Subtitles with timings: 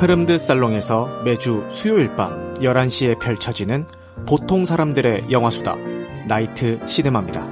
[0.00, 3.86] 흐름드 살롱에서 매주 수요일 밤 11시에 펼쳐지는
[4.26, 5.76] 보통 사람들의 영화수다
[6.26, 7.46] 나이트 시네마입니다.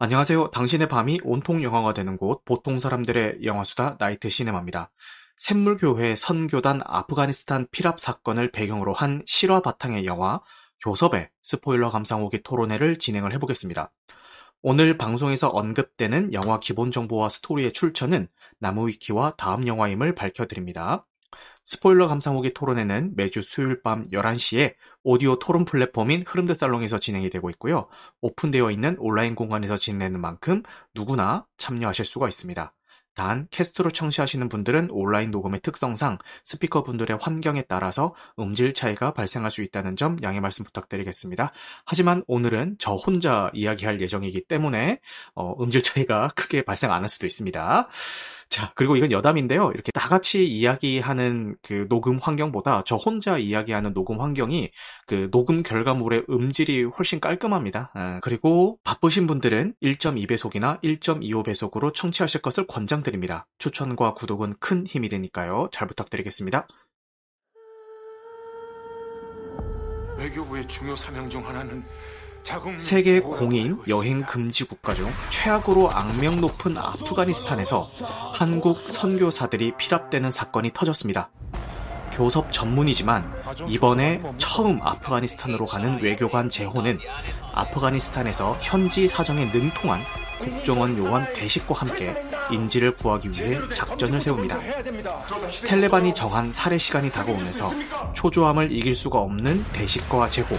[0.00, 0.50] 안녕하세요.
[0.50, 4.90] 당신의 밤이 온통 영화가 되는 곳 보통 사람들의 영화수다 나이트 시네마입니다.
[5.36, 10.40] 샘물교회 선교단 아프가니스탄 피랍 사건을 배경으로 한 실화 바탕의 영화
[10.82, 13.92] 교섭의 스포일러 감상 후기 토론회를 진행을 해보겠습니다.
[14.60, 18.26] 오늘 방송에서 언급되는 영화 기본 정보와 스토리의 출처는
[18.58, 21.06] 나무위키와 다음 영화임을 밝혀드립니다.
[21.64, 27.50] 스포일러 감상 후기 토론회는 매주 수요일 밤 11시에 오디오 토론 플랫폼인 흐름드 살롱에서 진행이 되고
[27.50, 27.86] 있고요.
[28.20, 32.74] 오픈되어 있는 온라인 공간에서 진행되는 만큼 누구나 참여하실 수가 있습니다.
[33.18, 39.62] 단, 캐스트로 청취하시는 분들은 온라인 녹음의 특성상 스피커 분들의 환경에 따라서 음질 차이가 발생할 수
[39.62, 41.52] 있다는 점 양해 말씀 부탁드리겠습니다.
[41.84, 45.00] 하지만 오늘은 저 혼자 이야기할 예정이기 때문에
[45.34, 47.88] 어, 음질 차이가 크게 발생 안 할 수도 있습니다.
[48.50, 49.70] 자, 그리고 이건 여담인데요.
[49.74, 54.70] 이렇게 다 같이 이야기하는 그 녹음 환경보다 저 혼자 이야기하는 녹음 환경이
[55.06, 57.90] 그 녹음 결과물의 음질이 훨씬 깔끔합니다.
[57.94, 63.46] 아, 그리고 바쁘신 분들은 1.2배속이나 1.25배속으로 청취하실 것을 권장드립니다.
[63.58, 65.68] 추천과 구독은 큰 힘이 되니까요.
[65.70, 66.66] 잘 부탁드리겠습니다.
[70.18, 71.84] 외교부의 중요 사명 중 하나는
[72.78, 77.88] 세계 공인 여행 금지 국가 중 최악으로 악명 높은 아프가니스탄에서
[78.32, 81.30] 한국 선교사들이 피랍되는 사건이 터졌습니다.
[82.10, 83.30] 교섭 전문이지만
[83.68, 86.98] 이번에 처음 아프가니스탄으로 가는 외교관 재호는
[87.54, 90.00] 아프가니스탄에서 현지 사정에 능통한
[90.40, 92.14] 국정원 요원 대식과 함께
[92.50, 94.58] 인지를 구하기 위해 작전을 세웁니다.
[95.66, 97.70] 텔레반이 정한 살해 시간이 다가오면서
[98.14, 100.56] 초조함을 이길 수가 없는 대식과 재호,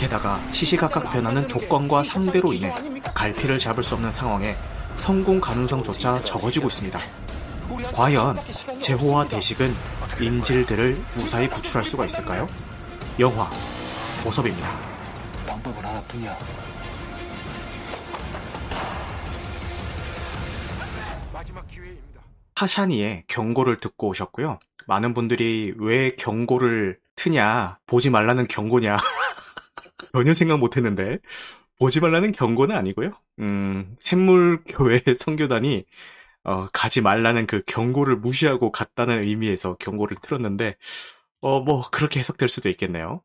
[0.00, 2.74] 게다가 시시각각 변하는 조건과 상대로 인해
[3.12, 4.56] 갈피를 잡을 수 없는 상황에
[4.96, 6.98] 성공 가능성조차 적어지고 있습니다.
[7.92, 8.38] 과연
[8.80, 9.74] 제호와 대식은
[10.18, 12.46] 인질들을 무사히 구출할 수가 있을까요?
[13.18, 13.50] 영화
[14.24, 14.70] 보섭입니다.
[15.46, 16.38] 방법은 하나뿐이야.
[22.54, 24.60] 하샤니의 경고를 듣고 오셨고요.
[24.86, 28.96] 많은 분들이 왜 경고를 트냐, 보지 말라는 경고냐
[30.12, 31.18] 전혀 생각 못했는데
[31.78, 33.12] 보지 말라는 경고는 아니고요.
[33.40, 35.84] 음, 샘물교회 선교단이
[36.44, 40.76] 어, 가지 말라는 그 경고를 무시하고 갔다는 의미에서 경고를 틀었는데
[41.42, 43.22] 어, 뭐 그렇게 해석될 수도 있겠네요.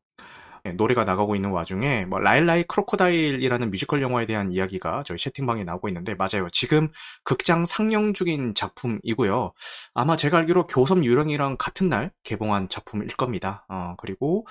[0.63, 5.89] 네, 노래가 나가고 있는 와중에 뭐 라일라이 크로코다일이라는 뮤지컬 영화에 대한 이야기가 저희 채팅방에 나오고
[5.89, 6.49] 있는데 맞아요.
[6.51, 6.89] 지금
[7.23, 9.53] 극장 상영 중인 작품이고요.
[9.93, 13.65] 아마 제가 알기로 교섭 유령이랑 같은 날 개봉한 작품일 겁니다.
[13.69, 14.47] 어, 그리고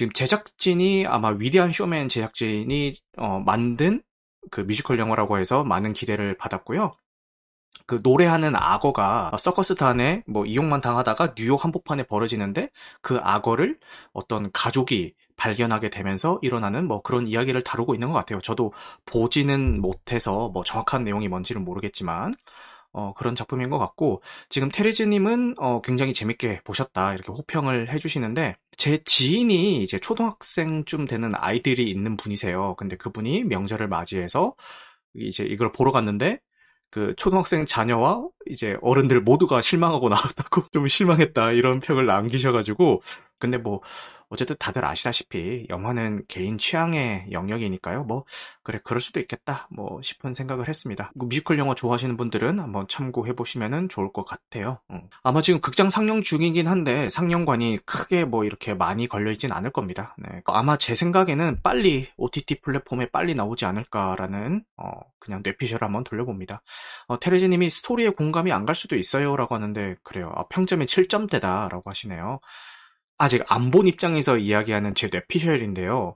[0.00, 4.02] 지금 제작진이 아마 위대한 쇼맨 제작진이 어, 만든
[4.50, 6.94] 그 뮤지컬 영화라고 해서 많은 기대를 받았고요.
[7.84, 12.70] 그 노래하는 악어가 서커스단에 뭐 이용만 당하다가 뉴욕 한복판에 벌어지는데
[13.02, 13.78] 그 악어를
[14.14, 18.40] 어떤 가족이 발견하게 되면서 일어나는 뭐 그런 이야기를 다루고 있는 것 같아요.
[18.40, 18.72] 저도
[19.04, 22.32] 보지는 못해서 뭐 정확한 내용이 뭔지는 모르겠지만
[22.92, 28.98] 어, 그런 작품인 것 같고, 지금 테레즈님은 어, 굉장히 재밌게 보셨다, 이렇게 호평을 해주시는데, 제
[29.04, 32.74] 지인이 이제 초등학생쯤 되는 아이들이 있는 분이세요.
[32.76, 34.54] 근데 그분이 명절을 맞이해서
[35.14, 36.40] 이제 이걸 보러 갔는데,
[36.90, 43.00] 그 초등학생 자녀와 이제 어른들 모두가 실망하고 나왔다고 좀 실망했다 이런 평을 남기셔가지고
[43.38, 43.80] 근데 뭐
[44.30, 48.04] 어쨌든 다들 아시다시피 영화는 개인 취향의 영역이니까요.
[48.04, 48.24] 뭐
[48.62, 51.12] 그래 그럴 수도 있겠다 뭐 싶은 생각을 했습니다.
[51.18, 54.78] 그 뮤지컬 영화 좋아하시는 분들은 한번 참고해 보시면 좋을 것 같아요.
[54.92, 55.08] 응.
[55.22, 60.16] 아마 지금 극장 상영 중이긴 한데 상영관이 크게 뭐 이렇게 많이 걸려 있진 않을 겁니다.
[60.18, 60.40] 네.
[60.46, 66.62] 아마 제 생각에는 빨리 OTT 플랫폼에 빨리 나오지 않을까라는 어, 그냥 뇌피셜을 한번 돌려봅니다.
[67.08, 70.32] 어, 테레지님이 스토리에 공감이 안 갈 수도 있어요라고 하는데 그래요.
[70.36, 72.38] 아, 평점이 7점대다라고 하시네요.
[73.20, 76.14] 아직 안 본 입장에서 이야기하는 제 뇌피셜인데요.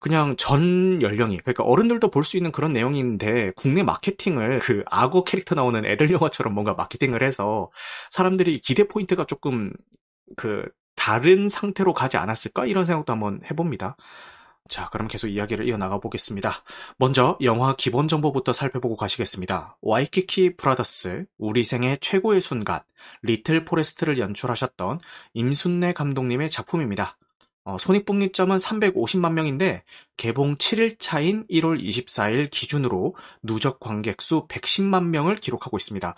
[0.00, 5.54] 그냥 전 연령이 그러니까 어른들도 볼 수 있는 그런 내용인데 국내 마케팅을 그 악어 캐릭터
[5.56, 7.70] 나오는 애들 영화처럼 뭔가 마케팅을 해서
[8.10, 9.72] 사람들이 기대 포인트가 조금
[10.36, 13.96] 그 다른 상태로 가지 않았을까 이런 생각도 한번 해봅니다.
[14.68, 16.62] 자, 그럼 계속 이야기를 이어나가 보겠습니다.
[16.98, 19.78] 먼저 영화 기본 정보부터 살펴보고 가시겠습니다.
[19.80, 22.80] 와이키키 브라더스, 우리 생의 최고의 순간,
[23.22, 25.00] 리틀 포레스트를 연출하셨던
[25.34, 27.16] 임순례 감독님의 작품입니다.
[27.64, 29.84] 어, 손익분기점은 350만 명인데
[30.16, 36.14] 개봉 7일 차인 1월 24일 기준으로 누적 관객 수 110만 명을 기록하고 있습니다.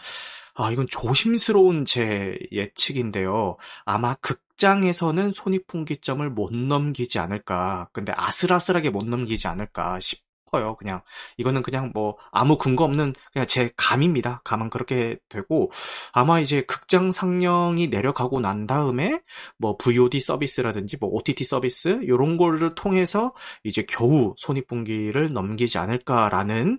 [0.60, 3.56] 아, 이건 조심스러운 제 예측인데요.
[3.86, 7.88] 아마 극장에서는 손익분기점을 못 넘기지 않을까.
[7.94, 10.76] 근데 아슬아슬하게 못 넘기지 않을까 싶어요.
[10.76, 11.00] 그냥
[11.38, 14.42] 이거는 그냥 뭐 아무 근거 없는 그냥 제 감입니다.
[14.44, 15.70] 감은 그렇게 되고
[16.12, 19.22] 아마 이제 극장 상영이 내려가고 난 다음에
[19.56, 23.32] 뭐 VOD 서비스라든지 뭐 OTT 서비스 이런 거를 통해서
[23.64, 26.78] 이제 겨우 손익분기를 넘기지 않을까라는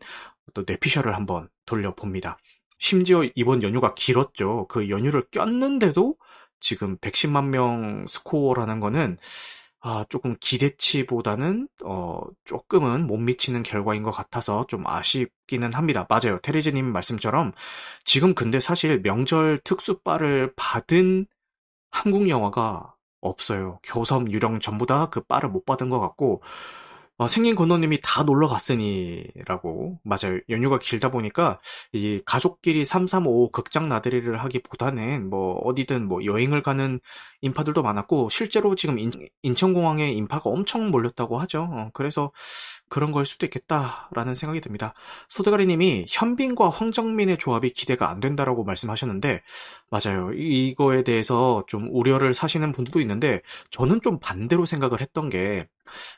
[0.54, 2.38] 또 뇌피셜을 한번 돌려봅니다.
[2.82, 4.68] 심지어 이번 연휴가 길었죠.
[4.70, 6.18] 그 연휴를 꼈는데도
[6.62, 9.20] 지금 110만 명 스코어라는 거는
[9.84, 16.06] 아, 조금 기대치보다는 어, 조금은 못 미치는 결과인 것 같아서 좀 아쉽기는 합니다.
[16.10, 16.40] 맞아요.
[16.42, 17.54] 테레즈님 말씀처럼
[18.06, 21.26] 지금 근데 사실 명절 특수바를 받은
[21.92, 23.80] 한국 영화가 없어요.
[23.84, 26.42] 교섭, 유령 전부 다 그 바를 못 받은 것 같고
[27.22, 30.00] 어, 생긴 건너님이 다 놀러 갔으니라고.
[30.04, 30.40] 맞아요.
[30.50, 31.60] 연휴가 길다 보니까
[31.94, 37.00] 이 가족끼리 335 극장 나들이를 하기보다는 뭐 어디든 뭐 여행을 가는
[37.42, 39.12] 인파들도 많았고 실제로 지금 인,
[39.56, 41.70] 천공항에 인파가 엄청 몰렸다고 하죠.
[41.72, 42.32] 어, 그래서
[42.90, 44.96] 그런 걸 수도 있겠다라는 생각이 듭니다.
[45.30, 49.44] 소대가리님이 현빈과 황정민의 조합이 기대가 안 된다라고 말씀하셨는데
[49.92, 50.34] 맞아요.
[50.34, 55.68] 이거에 대해서 좀 우려를 사시는 분들도 있는데 저는 좀 반대로 생각을 했던 게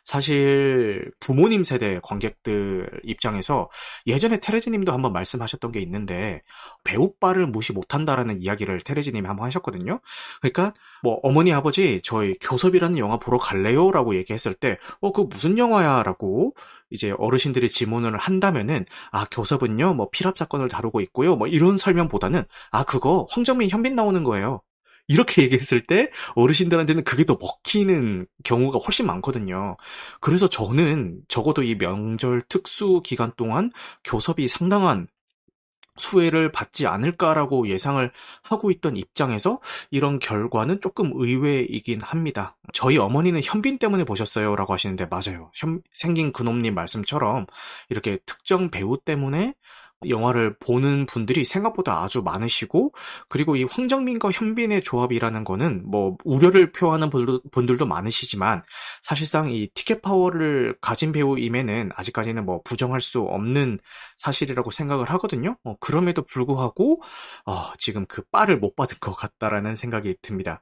[0.04, 3.70] 사실 부모님 세대 관객들 입장에서
[4.08, 6.42] 예전에 테레즈님도 한번 말씀하셨던 게 있는데
[6.84, 10.00] 배우빠를 무시 못한다라는 이야기를 테레즈님이 한번 하셨거든요.
[10.42, 16.56] 그러니까 뭐 어머니 아버지 저희 교섭이라는 영화 보러 갈래요라고 얘기했을 때 어 그 무슨 영화야라고
[16.90, 22.84] 이제 어르신들이 질문을 한다면은 아 교섭은요 뭐 필압 사건을 다루고 있고요 뭐 이런 설명보다는 아
[22.84, 24.62] 그거 황정민 현빈 나오는 거예요.
[25.08, 29.78] 이렇게 얘기했을 때 어르신들한테는 그게 더 먹히는 경우가 훨씬 많거든요.
[30.22, 33.72] 그래서 저는 적어도 이 명절 특수 기간 동안
[34.04, 35.08] 교섭이 상당한
[35.98, 38.12] 수혜를 받지 않을까라고 예상을
[38.42, 39.60] 하고 있던 입장에서
[39.92, 42.58] 이런 결과는 조금 의외이긴 합니다.
[42.74, 45.52] 저희 어머니는 현빈 때문에 보셨어요 라고 하시는데 맞아요.
[45.54, 47.46] 현, 생긴 그놈님 말씀처럼
[47.90, 49.54] 이렇게 특정 배우 때문에
[50.10, 52.94] 영화를 보는 분들이 생각보다 아주 많으시고
[53.30, 58.64] 그리고 이 황정민과 현빈의 조합이라는 거는 뭐 우려를 표하는 분들도, 많으시지만
[59.02, 63.80] 사실상 이 티켓 파워를 가진 배우임에는 아직까지는 뭐 부정할 수 없는
[64.18, 65.56] 사실이라고 생각을 하거든요.
[65.64, 67.02] 어, 그럼에도 불구하고
[67.46, 70.62] 어, 지금 그 빠를 못 받은 것 같다라는 생각이 듭니다.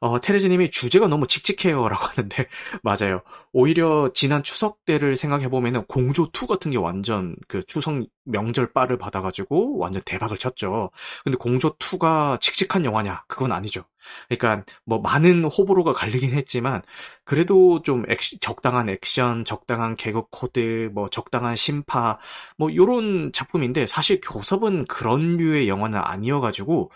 [0.00, 2.46] 어, 테레즈님이 주제가 너무 칙칙해요라고 하는데
[2.82, 3.22] 맞아요.
[3.52, 8.96] 오히려 지난 추석 때를 생각해 보면은 공조 2 같은 게 완전 그 추석 명절 빠를
[8.98, 10.90] 받아가지고 완전 대박을 쳤죠.
[11.24, 13.24] 근데 공조2가 칙칙한 영화냐?
[13.26, 13.84] 그건 아니죠.
[14.28, 16.82] 그러니까 뭐 많은 호불호가 갈리긴 했지만
[17.24, 22.18] 그래도 좀 액시, 적당한 액션, 적당한 개그 코드, 뭐 적당한 신파
[22.56, 26.90] 뭐 요런 작품인데 사실 교섭은 그런 류의 영화는 아니어가지고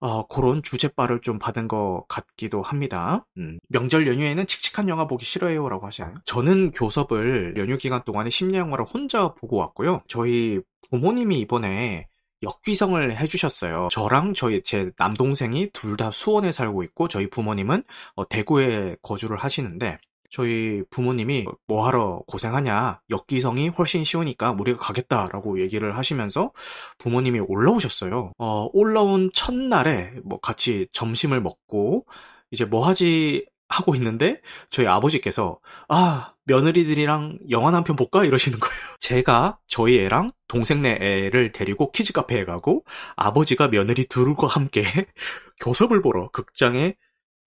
[0.00, 3.26] 어, 그런 주제바를 좀 받은 것 같기도 합니다.
[3.36, 6.14] 음, 명절 연휴에는 칙칙한 영화 보기 싫어요 라고 하시나요?
[6.24, 10.02] 저는 교섭을 연휴 기간 동안에 심야 영화를 혼자 보고 왔고요.
[10.08, 10.60] 저희
[10.90, 12.06] 부모님이 이번에
[12.42, 13.88] 역귀성을 해주셨어요.
[13.90, 17.82] 저랑 저희 제 남동생이 둘 다 수원에 살고 있고 저희 부모님은
[18.14, 19.98] 어, 대구에 거주를 하시는데
[20.30, 26.52] 저희 부모님이 뭐 하러 고생하냐 역귀성이 훨씬 쉬우니까 우리가 가겠다라고 얘기를 하시면서
[26.98, 28.32] 부모님이 올라오셨어요.
[28.38, 32.06] 어, 올라온 첫날에 뭐 같이 점심을 먹고
[32.50, 35.58] 이제 뭐 하지 하고 있는데 저희 아버지께서
[35.88, 38.74] 아 며느리들이랑 영화 한 편 볼까 이러시는 거예요.
[39.00, 42.84] 제가 저희 애랑 동생네 애를 데리고 키즈 카페에 가고
[43.16, 44.82] 아버지가 며느리 둘과 함께
[45.60, 46.94] 교섭을 보러 극장에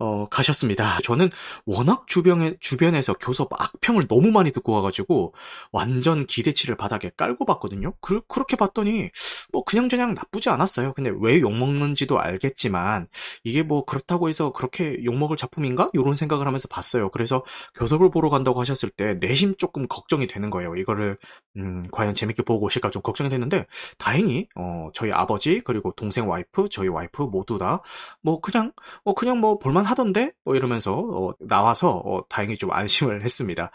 [0.01, 0.97] 어, 가셨습니다.
[1.03, 1.29] 저는
[1.65, 5.33] 워낙 주변에, 주변에서 교섭 악평을 너무 많이 듣고 와가지고
[5.71, 7.93] 완전 기대치를 바닥에 깔고 봤거든요.
[8.01, 9.11] 그, 그렇게 봤더니
[9.51, 10.93] 뭐 그냥저냥 나쁘지 않았어요.
[10.93, 13.07] 근데 왜 욕먹는지도 알겠지만
[13.43, 15.89] 이게 뭐 그렇다고 해서 그렇게 욕먹을 작품인가?
[15.93, 17.09] 이런 생각을 하면서 봤어요.
[17.11, 17.43] 그래서
[17.75, 20.75] 교섭을 보러 간다고 하셨을 때 내심 조금 걱정이 되는 거예요.
[20.75, 21.17] 이거를
[21.57, 23.67] 음, 과연 재밌게 보고 오실까 좀 걱정이 됐는데
[23.99, 27.81] 다행히 어, 저희 아버지 그리고 동생 와이프, 저희 와이프 모두 다
[28.21, 28.71] 뭐 그냥
[29.03, 30.31] 어, 그냥 뭐 볼만 하던데?
[30.43, 33.71] 뭐 이러면서 어, 나와서 어, 다행히 좀 안심을 했습니다.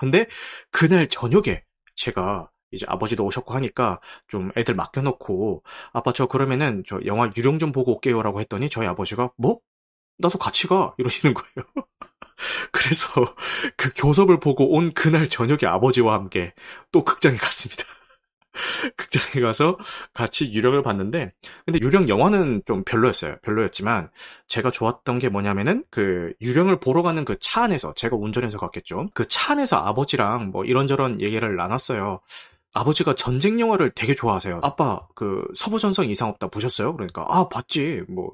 [0.00, 0.26] 근데
[0.70, 1.62] 그날 저녁에
[1.94, 5.62] 제가 이제 아버지도 오셨고 하니까 좀 애들 맡겨놓고
[5.92, 9.58] 아빠 저 그러면은 저 영화 유령 좀 보고 올게요라고 했더니 저희 아버지가 뭐?
[10.18, 11.66] 나도 같이 가 이러시는 거예요.
[12.72, 13.06] 그래서
[13.76, 16.54] 그 교섭을 보고 온 그날 저녁에 아버지와 함께
[16.92, 17.84] 또 극장에 갔습니다.
[18.96, 19.78] 극장에 가서
[20.14, 21.32] 같이 유령을 봤는데
[21.64, 23.36] 근데 유령 영화는 좀 별로였어요.
[23.42, 24.10] 별로였지만
[24.48, 29.06] 제가 좋았던 게 뭐냐면은 그 유령을 보러 가는 그 차 안에서 제가 운전해서 갔겠죠.
[29.14, 32.20] 그 차 안에서 아버지랑 뭐 이런저런 얘기를 나눴어요.
[32.76, 34.60] 아버지가 전쟁 영화를 되게 좋아하세요.
[34.62, 36.92] 아빠, 그, 서부전선 이상 없다 보셨어요?
[36.92, 38.02] 그러니까, 아, 봤지.
[38.08, 38.30] 뭐,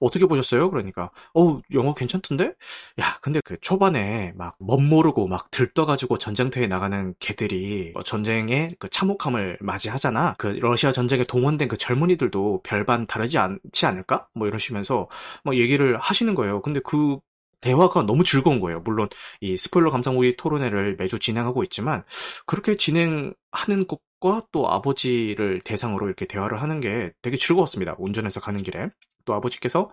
[0.00, 0.70] 어떻게 보셨어요?
[0.70, 2.54] 그러니까, 어우, 영화 괜찮던데?
[3.00, 9.58] 야, 근데 그 초반에 막 멋모르고 막 들떠가지고 전쟁터에 나가는 개들이 어, 전쟁의 그 참혹함을
[9.60, 10.34] 맞이하잖아.
[10.38, 14.28] 그 러시아 전쟁에 동원된 그 젊은이들도 별반 다르지 않지 않을까?
[14.34, 15.08] 뭐 이러시면서
[15.44, 16.62] 막 얘기를 하시는 거예요.
[16.62, 17.18] 근데 그
[17.60, 18.80] 대화가 너무 즐거운 거예요.
[18.80, 19.08] 물론
[19.40, 22.04] 이 스포일러 감상후기 토론회를 매주 진행하고 있지만
[22.46, 27.96] 그렇게 진행하는 것과 또 아버지를 대상으로 이렇게 대화를 하는 게 되게 즐거웠습니다.
[27.98, 28.88] 운전해서 가는 길에.
[29.24, 29.90] 또 아버지께서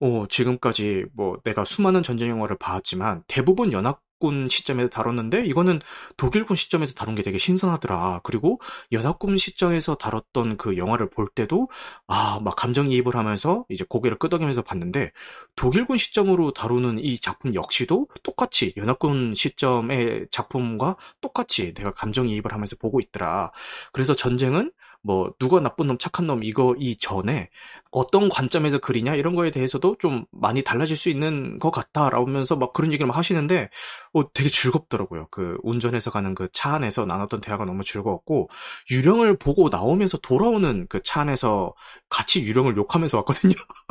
[0.00, 5.80] 어, 지금까지 뭐 내가 수많은 전쟁 영화를 봤지만 대부분 연합 군 시점에서 다뤘는데 이거는
[6.16, 8.20] 독일군 시점에서 다룬 게 되게 신선하더라.
[8.22, 8.60] 그리고
[8.92, 11.68] 연합군 시점에서 다뤘던 그 영화를 볼 때도
[12.06, 15.10] 아, 막 감정이입을 하면서 이제 고개를 끄덕이면서 봤는데
[15.56, 23.00] 독일군 시점으로 다루는 이 작품 역시도 똑같이 연합군 시점의 작품과 똑같이 내가 감정이입을 하면서 보고
[23.00, 23.50] 있더라.
[23.90, 24.70] 그래서 전쟁은
[25.02, 27.50] 뭐 누가 나쁜 놈 착한 놈 이거 이전에
[27.90, 32.92] 어떤 관점에서 그리냐 이런 거에 대해서도 좀 많이 달라질 수 있는 것 같다라면서 막 그런
[32.92, 33.68] 얘기를 막 하시는데
[34.14, 35.28] 어 되게 즐겁더라고요.
[35.30, 38.48] 그 운전해서 가는 그 차 안에서 나눴던 대화가 너무 즐거웠고
[38.90, 41.74] 유령을 보고 나오면서 돌아오는 그 차 안에서
[42.08, 43.54] 같이 유령을 욕하면서 왔거든요.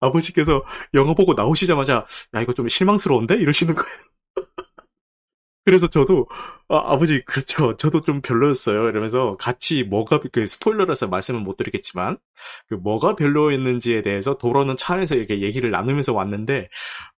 [0.00, 2.04] 아버지께서 영화 보고 나오시자마자
[2.34, 3.98] 야 이거 좀 실망스러운데 이러시는 거예요.
[5.64, 6.26] 그래서 저도
[6.68, 8.88] 아, 버지 그렇죠 저도 좀 별로였어요.
[8.88, 12.16] 이러면서 같이 뭐가 그 스포일러라서 말씀을 못 드리겠지만
[12.66, 16.68] 그 뭐가 별로였는지에 대해서 도로는 차 안에서 이렇게 얘기를 나누면서 왔는데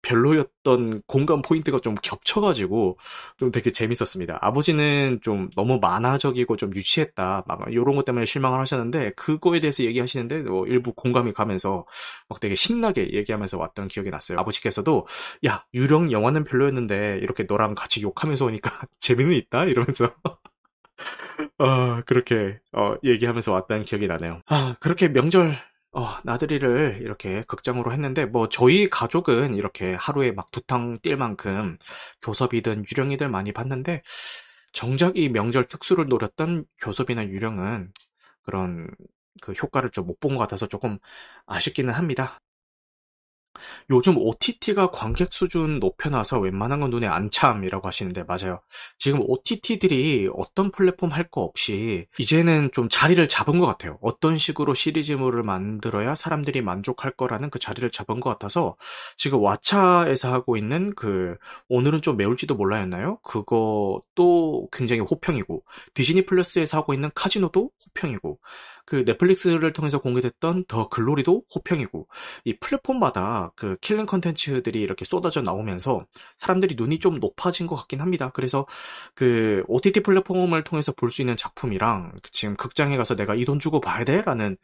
[0.02, 2.98] 별로였던 공감 포인트가 좀 겹쳐가지고
[3.38, 4.38] 좀 되게 재밌었습니다.
[4.40, 7.44] 아버지는 좀 너무 만화적이고 좀 유치했다.
[7.46, 11.86] 막 이런 것 때문에 실망을 하셨는데 그거에 대해서 얘기하시는데 뭐 일부 공감이 가면서
[12.28, 14.38] 막 되게 신나게 얘기하면서 왔던 기억이 났어요.
[14.40, 15.06] 아버지께서도
[15.46, 20.14] 야 유령 영화는 별로였는데 이렇게 너랑 같이 욕하면서 하면서 오니까 재미는 있다 이러면서
[21.58, 24.40] 어, 그렇게 어, 얘기하면서 왔다는 기억이 나네요.
[24.46, 25.54] 아 그렇게 명절
[25.92, 31.78] 어, 나들이를 이렇게 극장으로 했는데, 뭐, 저희 가족은 이렇게 하루에 막 두탕 뛸 만큼
[32.22, 34.02] 교섭이든 유령이들 많이 봤는데,
[34.72, 37.92] 정작 이 명절 특수를 노렸던 교섭이나 유령은
[38.42, 38.88] 그런
[39.42, 40.98] 그 효과를 좀 못 본 것 같아서 조금
[41.46, 42.38] 아쉽기는 합니다.
[43.90, 48.60] 요즘 OTT가 관객 수준 높여놔서 웬만한 건 눈에 안 참이라고 하시는데 맞아요.
[48.98, 53.98] 지금 OTT들이 어떤 플랫폼 할 거 없이 이제는 좀 자리를 잡은 것 같아요.
[54.02, 58.76] 어떤 식으로 시리즈물을 만들어야 사람들이 만족할 거라는 그 자리를 잡은 것 같아서
[59.16, 61.36] 지금 왓챠에서 하고 있는 그
[61.68, 63.18] 오늘은 좀 매울지도 몰라였나요?
[63.22, 68.38] 그것도 굉장히 호평이고 디즈니 플러스에서 하고 있는 카지노도 호평이고
[68.86, 72.06] 그 넷플릭스를 통해서 공개됐던 더 글로리도 호평이고
[72.44, 76.06] 이 플랫폼마다 그 killing 컨텐츠들이 이렇게 쏟아져 나오면서
[76.38, 78.30] 사람들이 눈이 좀 높아진 것 같긴 합니다.
[78.34, 78.66] 그래서
[79.14, 83.80] 그 OTT 플랫폼을 통해서 볼 수 있는 작품이랑 지금 극장에 가서 내가 이 돈 주고
[83.80, 84.56] 봐야 돼라는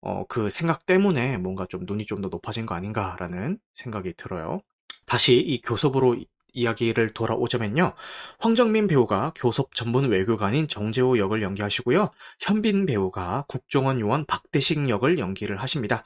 [0.00, 4.60] 어, 그 생각 때문에 뭔가 좀 눈이 좀 더 높아진 거 아닌가라는 생각이 들어요.
[5.06, 6.16] 다시 이 교섭으로
[6.52, 7.92] 이야기를 돌아오자면요.
[8.38, 12.10] 황정민 배우가 교섭 전문 외교관인 정재호 역을 연기하시고요.
[12.40, 16.04] 현빈 배우가 국정원 요원 박대식 역을 연기를 하십니다.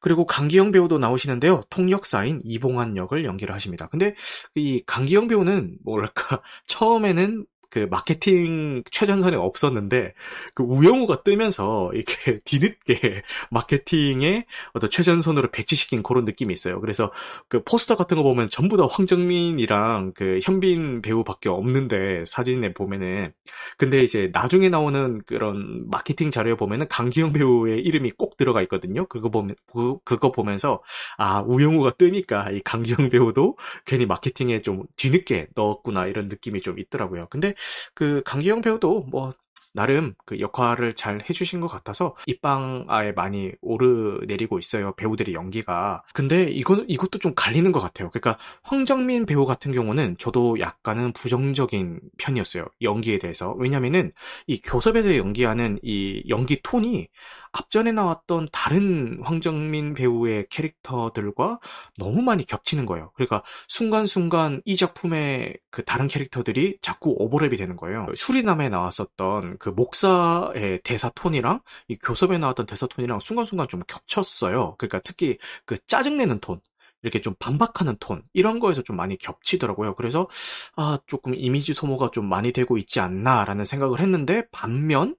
[0.00, 1.62] 그리고 강기영 배우도 나오시는데요.
[1.70, 3.86] 통역사인 이봉환 역을 연기를 하십니다.
[3.88, 4.14] 근데
[4.56, 10.12] 이 강기영 배우는 뭐랄까 처음에는 그 마케팅 최전선에 없었는데
[10.54, 16.82] 그 우영우가 뜨면서 이렇게 뒤늦게 마케팅에 어떤 최전선으로 배치시킨 그런 느낌이 있어요.
[16.82, 17.10] 그래서
[17.48, 23.32] 그 포스터 같은 거 보면 전부 다 황정민이랑 그 현빈 배우밖에 없는데 사진에 보면은
[23.78, 29.06] 근데 이제 나중에 나오는 그런 마케팅 자료에 보면은 강기영 배우의 이름이 꼭 들어가 있거든요.
[29.06, 30.82] 그거 보면 그, 그거 보면서
[31.16, 37.28] 아 우영우가 뜨니까 이 강기영 배우도 괜히 마케팅에 좀 뒤늦게 넣었구나 이런 느낌이 좀 있더라고요.
[37.30, 37.54] 근데
[37.94, 39.32] 그 강기영 배우도 뭐
[39.74, 46.02] 나름 그 역할을 잘 해주신 것 같아서 입방아에 많이 오르내리고 있어요 배우들의 연기가.
[46.12, 48.10] 근데 이건 이것도 좀 갈리는 것 같아요.
[48.10, 53.52] 그러니까 황정민 배우 같은 경우는 저도 약간은 부정적인 편이었어요 연기에 대해서.
[53.54, 54.12] 왜냐면은
[54.46, 57.08] 이 교섭에서 연기하는 이 연기 톤이
[57.52, 61.58] 앞전에 나왔던 다른 황정민 배우의 캐릭터들과
[61.98, 63.12] 너무 많이 겹치는 거예요.
[63.14, 68.06] 그러니까 순간순간 이 작품의 그 다른 캐릭터들이 자꾸 오버랩이 되는 거예요.
[68.16, 74.76] 수리남에 나왔었던 그 목사의 대사 톤이랑 이 교섭에 나왔던 대사 톤이랑 순간순간 좀 겹쳤어요.
[74.78, 76.60] 그러니까 특히 그 짜증내는 톤.
[77.02, 79.96] 이렇게 좀 반박하는 톤 이런 거에서 좀 많이 겹치더라고요.
[79.96, 80.28] 그래서
[80.76, 85.16] 아 조금 이미지 소모가 좀 많이 되고 있지 않나라는 생각을 했는데 반면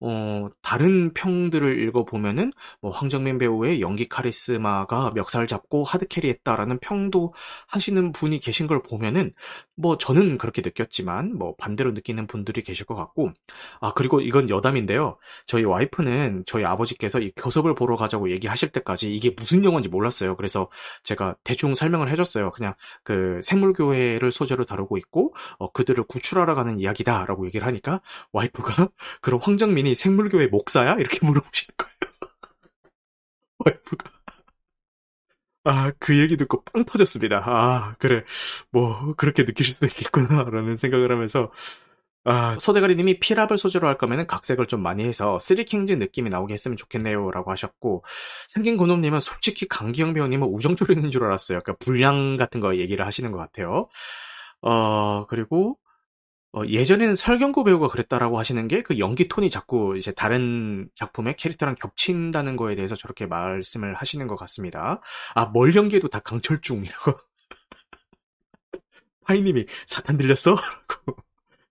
[0.00, 7.34] 어, 다른 평들을 읽어보면은, 뭐, 황정민 배우의 연기 카리스마가 멱살 잡고 하드캐리했다라는 평도
[7.68, 9.32] 하시는 분이 계신 걸 보면은,
[9.76, 13.30] 뭐, 저는 그렇게 느꼈지만, 뭐, 반대로 느끼는 분들이 계실 것 같고,
[13.80, 15.18] 아, 그리고 이건 여담인데요.
[15.46, 20.36] 저희 와이프는 저희 아버지께서 이 교섭을 보러 가자고 얘기하실 때까지 이게 무슨 영화인지 몰랐어요.
[20.36, 20.68] 그래서
[21.02, 22.50] 제가 대충 설명을 해줬어요.
[22.52, 28.00] 그냥 그 생물교회를 소재로 다루고 있고, 어, 그들을 구출하러 가는 이야기다라고 얘기를 하니까,
[28.32, 28.88] 와이프가
[29.20, 30.94] 그런 황정민이 아니 생물교회 목사야?
[30.94, 31.94] 이렇게 물어보시는 거예요.
[33.58, 34.10] 와이프가.
[35.64, 37.42] 아, 그 얘기 듣고 빵 터졌습니다.
[37.44, 38.24] 아, 그래.
[38.70, 40.44] 뭐, 그렇게 느끼실 수도 있겠구나.
[40.50, 41.52] 라는 생각을 하면서,
[42.24, 47.30] 아, 서대가리님이 피랍을 소재로 할 거면 각색을 좀 많이 해서 쓰리킹즈 느낌이 나오게 했으면 좋겠네요.
[47.32, 48.04] 라고 하셨고,
[48.48, 51.60] 생긴 고놈님은 솔직히 강기영 배우님은 우정조리는 줄 알았어요.
[51.62, 53.88] 그러니까 분량 같은 거 얘기를 하시는 것 같아요.
[54.62, 55.78] 어, 그리고,
[56.52, 61.76] 어, 예전에는 설경구 배우가 그랬다라고 하시는 게 그 연기 톤이 자꾸 이제 다른 작품의 캐릭터랑
[61.76, 65.00] 겹친다는 거에 대해서 저렇게 말씀을 하시는 것 같습니다.
[65.34, 67.12] 아, 뭘 연기해도 다 강철중이라고.
[69.24, 70.54] 하이님이 사탄 들렸어?
[70.54, 71.22] 라고.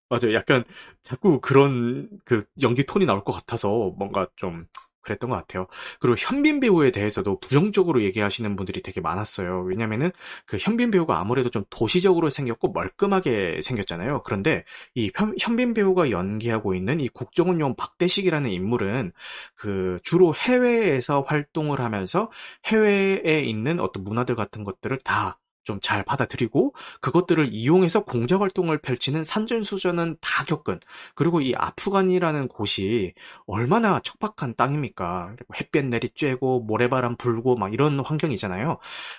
[0.10, 0.34] 맞아요.
[0.36, 0.66] 약간
[1.04, 4.68] 자꾸 그런 그 연기 톤이 나올 것 같아서 뭔가 좀
[5.10, 5.68] 그랬던 것 같아요.
[6.00, 9.64] 그리고 현빈 배우에 대해서도 부정적으로 얘기하시는 분들이 되게 많았어요.
[9.64, 10.12] 왜냐면은
[10.46, 14.22] 그 현빈 배우가 아무래도 좀 도시적으로 생겼고 멀끔하게 생겼잖아요.
[14.24, 14.64] 그런데
[14.94, 19.12] 이 현, 빈 배우가 연기하고 있는 이 국정원 용 박대식이라는 인물은
[19.56, 22.32] 그 주로 해외에서 활동을 하면서
[22.66, 25.40] 해외에 있는 어떤 문화들 같은 것들을 다
[25.70, 30.80] 좀 잘 받아들이고 그것들을 이용해서 공작 활동을 펼치는 산전수전은 다 겪은
[31.16, 33.14] 그리고 이 아프간이라는 곳이
[33.48, 35.36] 얼마나 척박한 땅입니까?
[35.60, 38.78] 햇볕 내리 쬐고 모래바람 불고 막 이런 환경이잖아요.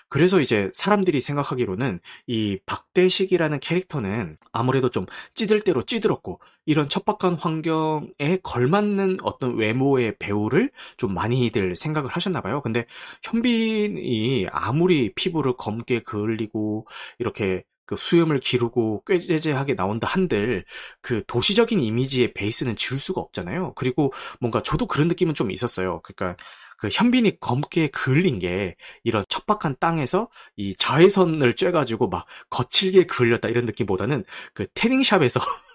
[0.09, 8.39] 그래서 이제 사람들이 생각하기로는 이 박대식이라는 캐릭터는 아무래도 좀 찌들 대로 찌들었고 이런 척박한 환경에
[8.45, 12.61] 걸맞는 어떤 외모의 배우를 좀 많이들 생각을 하셨나 봐요.
[12.63, 12.87] 근데
[13.25, 16.87] 현빈이 아무리 피부를 검게 그을리고
[17.19, 20.65] 이렇게 그 수염을 기르고 꾀재재하게 나온다 한들
[21.03, 23.73] 그 도시적인 이미지의 베이스는 지울 수가 없잖아요.
[23.75, 26.01] 그리고 뭔가 저도 그런 느낌은 좀 있었어요.
[26.05, 26.37] 그러니까
[26.77, 33.65] 그 현빈이 검게 그을린 게 이런 척박한 땅에서 이 자외선을 쬐가지고 막 거칠게 그을렸다 이런
[33.65, 35.41] 느낌보다는 그 태닝샵에서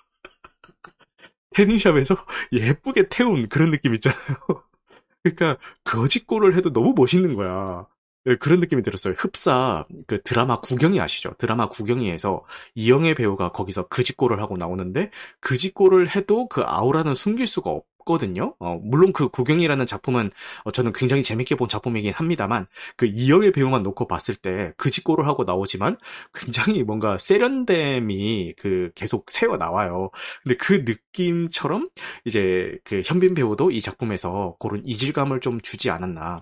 [1.56, 2.18] 태닝샵에서
[2.52, 4.38] 예쁘게 태운 그런 느낌 있잖아요.
[5.24, 7.88] 그러니까 거짓골을 해도 너무 멋있는 거야.
[8.28, 9.14] 예, 그런 느낌이 들었어요.
[9.18, 11.34] 흡사 그 드라마 구경이 아시죠?
[11.38, 12.44] 드라마 구경이에서
[12.76, 15.12] 이영애 배우가 거기서 그짓골을 하고 나오는데
[15.42, 17.86] 그짓골을 해도 그 아우라는 숨길 수가 없.
[18.06, 18.56] 거든요.
[18.60, 20.32] 어, 물론 그 구경이라는 작품은
[20.64, 25.44] 어, 저는 굉장히 재밌게 본 작품이긴 합니다만 그 이영애 배우만 놓고 봤을 때 그짓골을 하고
[25.44, 25.98] 나오지만
[26.34, 30.12] 굉장히 뭔가 세련됨이 그 계속 새어 나와요.
[30.44, 31.88] 근데 그 느낌처럼
[32.26, 36.42] 이제 그 현빈 배우도 이 작품에서 그런 이질감을 좀 주지 않았나.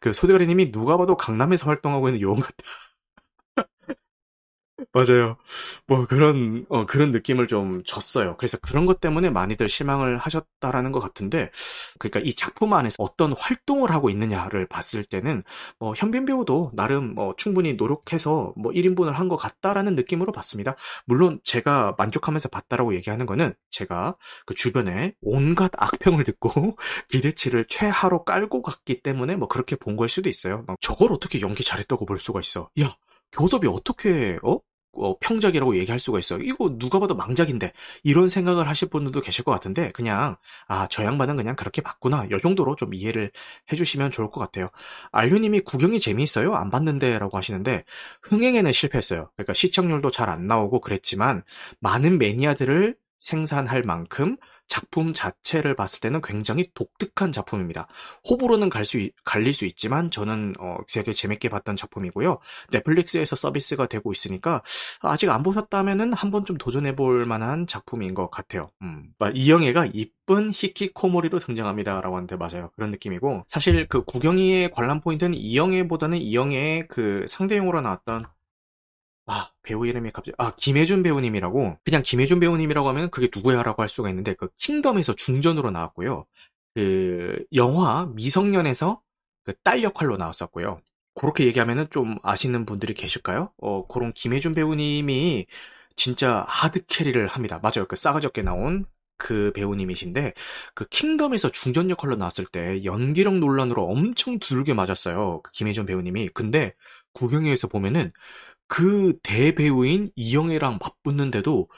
[0.00, 2.64] 그 소대가리님이 누가 봐도 강남에서 활동하고 있는 요원 같다.
[4.92, 5.36] 맞아요.
[5.86, 8.36] 뭐 그런 어, 그런 느낌을 좀 줬어요.
[8.38, 11.50] 그래서 그런 것 때문에 많이들 실망을 하셨다라는 것 같은데,
[12.00, 15.42] 그러니까 이 작품 안에서 어떤 활동을 하고 있느냐를 봤을 때는
[15.78, 20.76] 뭐 현빈 배우도 나름 뭐 충분히 노력해서 뭐 1인분을 한 것 같다라는 느낌으로 봤습니다.
[21.06, 26.76] 물론 제가 만족하면서 봤다라고 얘기하는 거는 제가 그 주변에 온갖 악평을 듣고
[27.08, 30.66] 기대치를 최하로 깔고 갔기 때문에 뭐 그렇게 본 걸 수도 있어요.
[30.80, 32.68] 저걸 어떻게 연기 잘했다고 볼 수가 있어?
[32.80, 32.94] 야,
[33.34, 34.58] 교섭이 어떻게 어?
[34.96, 36.38] 어, 평작이라고 얘기할 수가 있어.
[36.38, 37.72] 이거 누가 봐도 망작인데
[38.04, 40.36] 이런 생각을 하실 분들도 계실 것 같은데 그냥
[40.68, 42.28] 아 저 양반은 그냥 그렇게 봤구나.
[42.30, 43.32] 요 정도로 좀 이해를
[43.72, 44.68] 해주시면 좋을 것 같아요.
[45.10, 46.54] 알류님이 구경이 재미있어요?
[46.54, 47.84] 안 봤는데라고 하시는데
[48.22, 49.30] 흥행에는 실패했어요.
[49.36, 51.42] 그러니까 시청률도 잘 안 나오고 그랬지만
[51.80, 57.86] 많은 매니아들을 생산할 만큼 작품 자체를 봤을 때는 굉장히 독특한 작품입니다.
[58.28, 62.38] 호불호는 갈 수, 갈릴 수 있지만 저는 어, 되게 재밌게 봤던 작품이고요.
[62.70, 64.62] 넷플릭스에서 서비스가 되고 있으니까
[65.00, 68.70] 아직 안 보셨다면은 한번 좀 도전해 볼 만한 작품인 것 같아요.
[68.82, 69.12] 음.
[69.34, 72.70] 이영애가 이쁜 히키코모리로 등장합니다라고 하는데 맞아요.
[72.74, 78.26] 그런 느낌이고 사실 그 구경이의 관람 포인트는 이영애보다는 이영애의 그 상대용으로 나왔던
[79.26, 83.88] 아, 배우 이름이 갑자기, 아, 김혜준 배우님이라고, 그냥 김혜준 배우님이라고 하면 그게 누구야 라고 할
[83.88, 86.26] 수가 있는데, 그 킹덤에서 중전으로 나왔고요.
[86.74, 89.00] 그 영화 미성년에서
[89.44, 90.80] 그 딸 역할로 나왔었고요.
[91.14, 93.52] 그렇게 얘기하면은 좀 아시는 분들이 계실까요?
[93.58, 95.46] 어, 그런 김혜준 배우님이
[95.96, 97.60] 진짜 하드 캐리를 합니다.
[97.62, 97.86] 맞아요.
[97.88, 98.84] 그 싸가지 없게 나온
[99.16, 100.34] 그 배우님이신데
[100.74, 105.40] 그 킹덤에서 중전 역할로 나왔을 때 연기력 논란으로 엄청 두들겨 맞았어요.
[105.42, 106.28] 그 김혜준 배우님이.
[106.30, 106.74] 근데
[107.12, 108.12] 구경회에서 보면은
[108.68, 111.68] 그 대배우인 이영애랑 맞붙는데도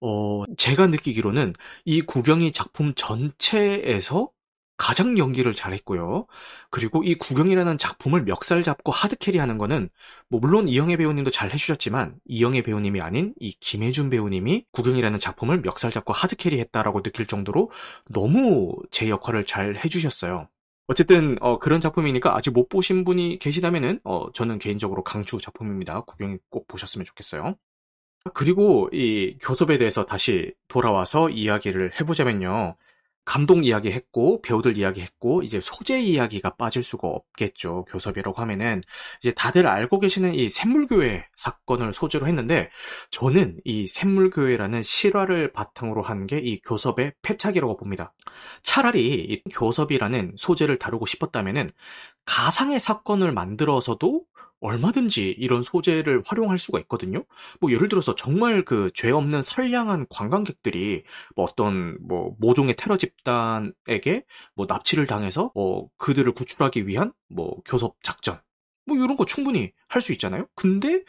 [0.00, 4.30] 어, 제가 느끼기로는 이 구경이 작품 전체에서
[4.76, 6.26] 가장 연기를 잘했고요.
[6.70, 9.88] 그리고 이 구경이라는 작품을 멱살 잡고 하드캐리하는 거는
[10.28, 15.92] 뭐 물론 이영애 배우님도 잘 해주셨지만 이영애 배우님이 아닌 이 김혜준 배우님이 구경이라는 작품을 멱살
[15.92, 17.70] 잡고 하드캐리했다라고 느낄 정도로
[18.10, 20.48] 너무 제 역할을 잘 해주셨어요.
[20.86, 26.02] 어쨌든 어, 그런 작품이니까 아직 못 보신 분이 계시다면은 어, 저는 개인적으로 강추 작품입니다.
[26.02, 27.56] 구경 꼭 보셨으면 좋겠어요.
[28.34, 32.76] 그리고 이 교섭에 대해서 다시 돌아와서 이야기를 해보자면요.
[33.24, 37.84] 감동 이야기 했고, 배우들 이야기 했고, 이제 소재 이야기가 빠질 수가 없겠죠.
[37.88, 38.82] 교섭이라고 하면은,
[39.20, 42.70] 이제 다들 알고 계시는 이 샘물교회 사건을 소재로 했는데,
[43.10, 48.12] 저는 이 샘물교회라는 실화를 바탕으로 한 게 이 교섭의 패착이라고 봅니다.
[48.62, 51.70] 차라리 이 교섭이라는 소재를 다루고 싶었다면은,
[52.24, 54.24] 가상의 사건을 만들어서도
[54.60, 57.24] 얼마든지 이런 소재를 활용할 수가 있거든요.
[57.60, 61.02] 뭐 예를 들어서 정말 그 죄 없는 선량한 관광객들이
[61.34, 67.96] 뭐 어떤 뭐 모종의 테러 집단에게 뭐 납치를 당해서 뭐 그들을 구출하기 위한 뭐 교섭
[68.02, 68.38] 작전
[68.86, 70.46] 뭐 이런 거 충분히 할 수 있잖아요.
[70.56, 71.02] 근데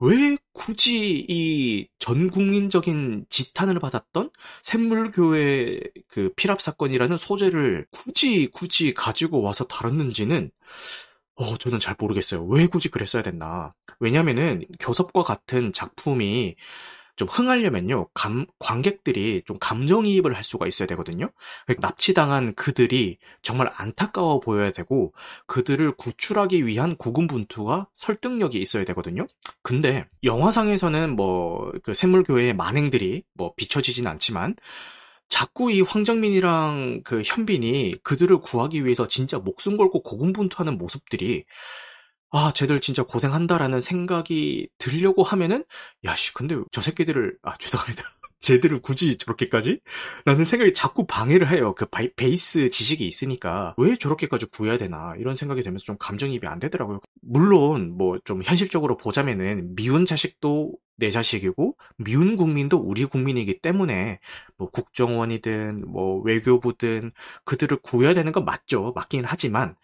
[0.00, 4.30] 왜 굳이 이 전 국민적인 지탄을 받았던
[4.62, 10.50] 샘물교회 그 피랍 사건이라는 소재를 굳이 굳이 가지고 와서 다뤘는지는
[11.36, 12.44] 어, 저는 잘 모르겠어요.
[12.46, 13.70] 왜 굳이 그랬어야 됐나.
[14.00, 16.56] 왜냐면은 교섭과 같은 작품이
[17.16, 21.30] 좀 흥하려면요, 감, 관객들이 좀 감정이입을 할 수가 있어야 되거든요.
[21.66, 25.12] 그러니까 납치당한 그들이 정말 안타까워 보여야 되고,
[25.46, 29.26] 그들을 구출하기 위한 고군분투와 설득력이 있어야 되거든요.
[29.62, 34.54] 근데, 영화상에서는 뭐, 그 샘물교회의 만행들이 뭐 비춰지진 않지만,
[35.28, 41.44] 자꾸 이 황정민이랑 그 현빈이 그들을 구하기 위해서 진짜 목숨 걸고 고군분투하는 모습들이
[42.30, 45.64] 아, 쟤들 진짜 고생한다라는 생각이 들려고 하면은
[46.04, 48.02] 야 씨, 근데 저 새끼들을 아, 죄송합니다.
[48.40, 49.80] 쟤들을 굳이 저렇게까지?
[50.26, 51.74] 라는 생각이 자꾸 방해를 해요.
[51.74, 56.58] 그 바이, 베이스 지식이 있으니까 왜 저렇게까지 구해야 되나 이런 생각이 들면서 좀 감정이입이 안
[56.60, 57.00] 되더라고요.
[57.22, 64.20] 물론 뭐 좀 현실적으로 보자면은 미운 자식도 내 자식이고 미운 국민도 우리 국민이기 때문에
[64.58, 67.12] 뭐 국정원이든 뭐 외교부든
[67.44, 68.92] 그들을 구해야 되는 건 맞죠.
[68.94, 69.76] 맞긴 하지만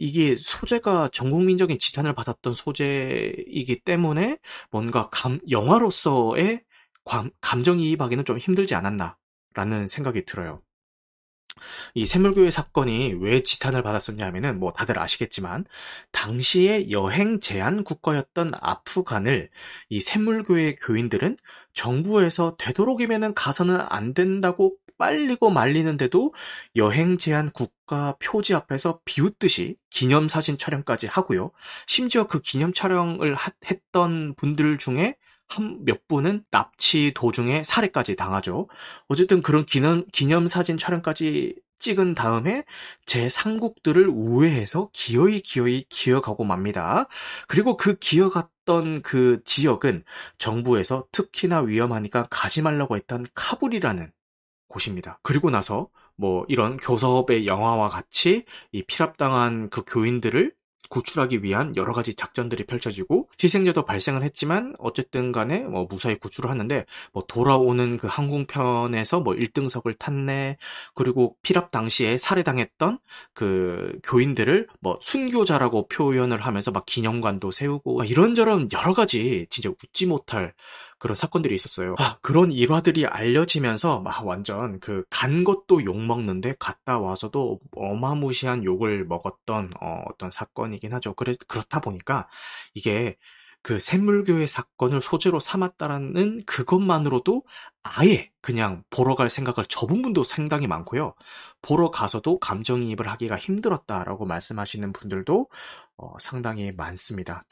[0.00, 4.38] 이게 소재가 전국민적인 지탄을 받았던 소재이기 때문에
[4.70, 6.62] 뭔가 감, 영화로서의
[7.04, 10.62] 감, 감정이입하기는 좀 힘들지 않았나라는 생각이 들어요.
[11.92, 15.66] 이 샘물교회 사건이 왜 지탄을 받았었냐 하면은 뭐 다들 아시겠지만
[16.12, 19.50] 당시에 여행 제한 국가였던 아프간을
[19.90, 21.36] 이 샘물교회 교인들은
[21.74, 26.34] 정부에서 되도록이면은 가서는 안 된다고 빨리고 말리는데도
[26.76, 31.52] 여행 제한 국가 표지 앞에서 비웃듯이 기념 사진 촬영까지 하고요.
[31.86, 33.36] 심지어 그 기념 촬영을
[33.68, 35.16] 했던 분들 중에
[35.48, 38.68] 한 몇 분은 납치 도중에 살해까지 당하죠.
[39.08, 42.64] 어쨌든 그런 기념, 기념 사진 촬영까지 찍은 다음에
[43.06, 47.06] 제 상국들을 우회해서 기어이 기어이 기어가고 맙니다.
[47.48, 50.04] 그리고 그 기어갔던 그 지역은
[50.38, 54.12] 정부에서 특히나 위험하니까 가지 말라고 했던 카불이라는
[54.70, 55.18] 곳입니다.
[55.22, 60.52] 그리고 나서 뭐 이런 교섭의 영화와 같이 이 피랍당한 그 교인들을
[60.90, 66.84] 구출하기 위한 여러 가지 작전들이 펼쳐지고 희생자도 발생을 했지만 어쨌든 간에 뭐 무사히 구출을 하는데
[67.12, 70.58] 뭐 돌아오는 그 항공편에서 뭐 1등석을 탔네
[70.94, 72.98] 그리고 피랍 당시에 살해당했던
[73.32, 80.54] 그 교인들을 뭐 순교자라고 표현을 하면서 막 기념관도 세우고 이런저런 여러 가지 진짜 웃지 못할
[81.00, 81.96] 그런 사건들이 있었어요.
[81.98, 89.04] 아, 그런 일화들이 알려지면서 막 완전 그 간 것도 욕 먹는데 갔다 와서도 어마무시한 욕을
[89.06, 91.14] 먹었던 어, 어떤 사건이긴 하죠.
[91.14, 92.28] 그래 그렇다 보니까
[92.74, 93.16] 이게
[93.62, 97.42] 그 샘물교회 사건을 소재로 삼았다라는 그것만으로도
[97.82, 101.14] 아예 그냥 보러 갈 생각을 접은 분도 상당히 많고요.
[101.62, 105.48] 보러 가서도 감정이입을 하기가 힘들었다라고 말씀하시는 분들도
[105.98, 107.42] 어, 상당히 많습니다.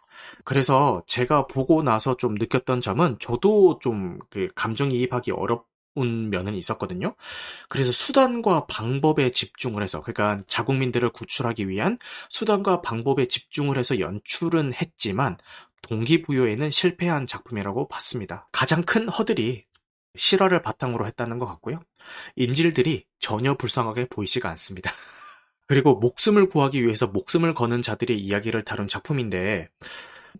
[0.45, 7.15] 그래서 제가 보고 나서 좀 느꼈던 점은 저도 좀 그 감정이입하기 어렵 운 면은 있었거든요.
[7.69, 11.99] 그래서 수단과 방법에 집중을 해서, 그러니까 자국민들을 구출하기 위한
[12.31, 15.39] 수단과 방법에 집중을 해서 연출은 했지만,
[15.83, 18.49] 동기부여에는 실패한 작품이라고 봤습니다.
[18.53, 19.65] 가장 큰 허들이
[20.17, 21.81] 실화를 바탕으로 했다는 것 같고요.
[22.37, 24.91] 인질들이 전혀 불쌍하게 보이지가 않습니다.
[25.67, 29.69] 그리고 목숨을 구하기 위해서 목숨을 거는 자들의 이야기를 다룬 작품인데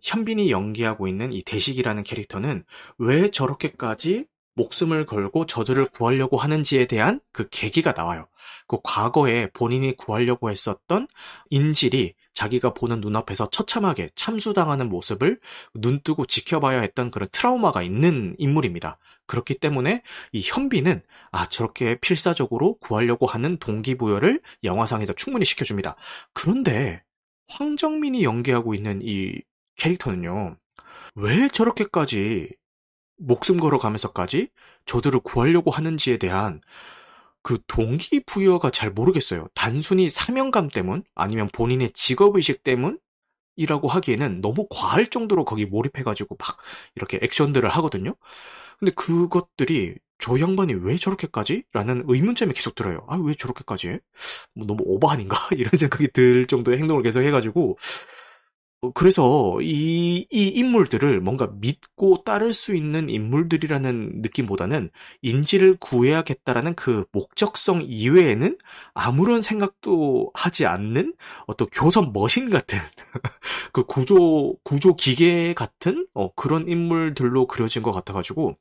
[0.01, 2.63] 현빈이 연기하고 있는 이 대식이라는 캐릭터는
[2.97, 4.25] 왜 저렇게까지
[4.55, 8.27] 목숨을 걸고 저들을 구하려고 하는지에 대한 그 계기가 나와요.
[8.67, 11.07] 그 과거에 본인이 구하려고 했었던
[11.49, 15.41] 인질이 자기가 보는 눈앞에서 처참하게 참수당하는 모습을
[15.75, 18.97] 눈뜨고 지켜봐야 했던 그런 트라우마가 있는 인물입니다.
[19.27, 21.01] 그렇기 때문에 이 현빈은
[21.33, 25.97] 아 저렇게 필사적으로 구하려고 하는 동기부여를 영화상에서 충분히 시켜줍니다.
[26.33, 27.03] 그런데
[27.49, 29.33] 황정민이 연기하고 있는 이
[29.75, 30.55] 캐릭터는요.
[31.15, 32.53] 왜 저렇게까지
[33.17, 34.47] 목숨 걸어가면서까지
[34.85, 36.61] 저들을 구하려고 하는지에 대한
[37.43, 39.47] 그 동기부여가 잘 모르겠어요.
[39.53, 42.99] 단순히 사명감 때문 아니면 본인의 직업의식 때문
[43.55, 46.57] 이라고 하기에는 너무 과할 정도로 거기 몰입해가지고 막
[46.95, 48.15] 이렇게 액션들을 하거든요.
[48.79, 51.63] 근데 그것들이 저 양반이 왜 저렇게까지?
[51.73, 53.05] 라는 의문점이 계속 들어요.
[53.09, 53.99] 아, 왜 저렇게까지 해?
[54.53, 55.37] 뭐 너무 오버 아닌가?
[55.55, 57.75] 이런 생각이 들 정도의 행동을 계속 해가지고, 어,
[58.95, 64.89] 그래서 이, 이 인물들을 뭔가 믿고 따를 수 있는 인물들이라는 느낌보다는
[65.21, 68.57] 인지를 구해야겠다라는 그 목적성 이외에는
[68.93, 71.13] 아무런 생각도 하지 않는
[71.45, 72.79] 어떤 교섭 머신 같은
[73.73, 78.55] 그 구조, 구조 기계 같은 어, 그런 인물들로 그려진 것 같아가지고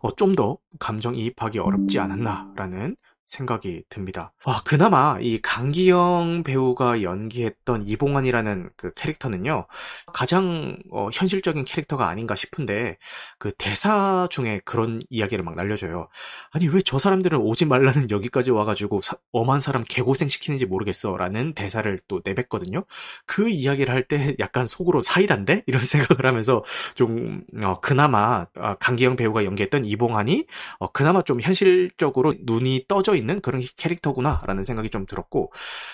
[0.00, 2.96] 어, 좀 더 감정이입하기 어렵지 않았나라는
[3.30, 4.32] 생각이 듭니다.
[4.44, 9.66] 아, 그나마 이 강기영 배우가 연기했던 이봉환이라는 그 캐릭터는요,
[10.12, 12.98] 가장 어, 현실적인 캐릭터가 아닌가 싶은데,
[13.38, 16.08] 그 대사 중에 그런 이야기를 막 날려줘요.
[16.52, 21.16] 아니, 왜 저 사람들은 오지 말라는 여기까지 와가지고 사, 엄한 사람 개고생 시키는지 모르겠어.
[21.16, 22.84] 라는 대사를 또 내뱉거든요.
[23.26, 25.62] 그 이야기를 할 때 약간 속으로 사이란데?
[25.66, 26.64] 이런 생각을 하면서
[26.94, 30.46] 좀, 어, 그나마 어, 강기영 배우가 연기했던 이봉환이
[30.78, 35.52] 어, 그나마 좀 현실적으로 눈이 떠져 있는 그런 캐릭터구나라는 생각이 좀 들었고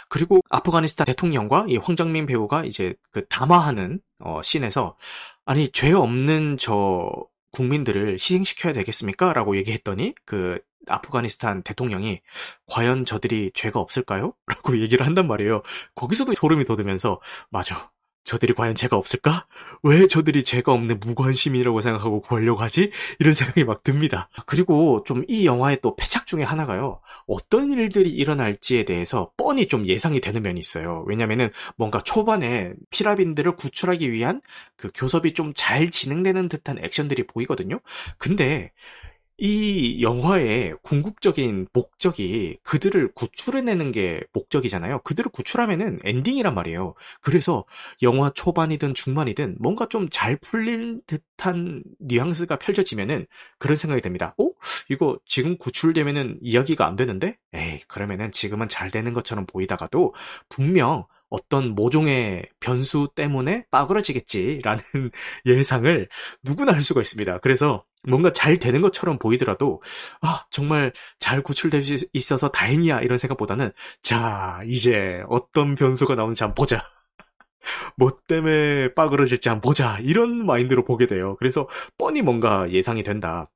[0.09, 4.97] 그리고 아프가니스탄 대통령과 이 황정민 배우가 이제 그 담화하는 어, 씬에서
[5.45, 7.11] 아니 죄 없는 저
[7.53, 9.33] 국민들을 희생시켜야 되겠습니까?
[9.33, 12.21] 라고 얘기했더니 그 아프가니스탄 대통령이
[12.67, 14.35] 과연 저들이 죄가 없을까요?
[14.47, 15.63] 라고 얘기를 한단 말이에요.
[15.95, 17.91] 거기서도 소름이 돋으면서 맞아.
[18.27, 19.47] 저들이 과연 죄가 없을까?
[19.83, 22.91] 왜 저들이 죄가 없는 무고한 시민이라고 생각하고 구하려고 하지?
[23.21, 24.29] 이런 생각이 막 듭니다.
[24.47, 27.01] 그리고 좀 이 영화의 또 패착 중에 하나가요.
[27.27, 31.05] 어떤 일들이 일어날지에 대해서 뻔히 좀 예상이 되는 면이 있어요.
[31.09, 34.41] 왜냐면은 뭔가 초반에 피라빈들을 구출하기 위한
[34.77, 37.81] 그 교섭이 좀 잘 진행되는 듯한 액션들이 보이거든요.
[38.19, 38.73] 근데
[39.39, 45.01] 이 영화의 궁극적인 목적이 그들을 구출해내는 게 목적이잖아요.
[45.03, 46.95] 그들을 구출하면은 엔딩이란 말이에요.
[47.21, 47.65] 그래서
[48.03, 53.27] 영화 초반이든 중반이든 뭔가 좀 잘 풀린 듯한 뉘앙스가 펼쳐지면은
[53.59, 54.35] 그런 생각이 듭니다.
[54.39, 54.49] 어?
[54.89, 57.37] 이거 지금 구출되면은 이야기가 안 되는데?
[57.53, 60.15] 에이, 그러면은 지금은 잘 되는 것처럼 보이다가도
[60.49, 64.83] 분명 어떤 모종의 변수 때문에 빠그러지겠지라는
[65.47, 66.09] 예상을
[66.43, 67.39] 누구나 할 수가 있습니다.
[67.39, 69.83] 그래서 뭔가 잘 되는 것처럼 보이더라도
[70.23, 73.71] 아 정말 잘 구출될 수 있어서 다행이야 이런 생각보다는
[74.03, 76.85] 자 이제 어떤 변수가 나오는지 한번 보자.
[77.97, 79.99] 뭐 때문에 빠그러질지 한번 보자.
[80.01, 81.37] 이런 마인드로 보게 돼요.
[81.39, 83.47] 그래서 뻔히 뭔가 예상이 된다.